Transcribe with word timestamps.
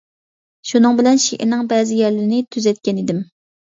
شۇنىڭ 0.69 0.97
بىلەن 1.01 1.23
شېئىرنىڭ 1.27 1.71
بەزى 1.77 2.03
يەرلىرىنى 2.03 2.45
تۈزەتكەن 2.55 3.09
ئىدىم. 3.09 3.27